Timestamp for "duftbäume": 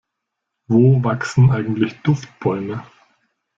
2.01-2.81